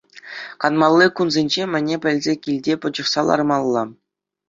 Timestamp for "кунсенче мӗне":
1.15-1.95